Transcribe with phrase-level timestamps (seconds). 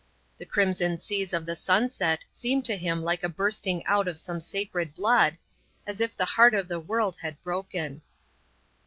[0.39, 4.41] The crimson seas of the sunset seemed to him like a bursting out of some
[4.41, 5.37] sacred blood,
[5.85, 8.01] as if the heart of the world had broken.